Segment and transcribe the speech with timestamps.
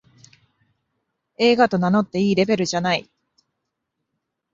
[1.37, 3.07] 映画と名乗っていいレベルじゃない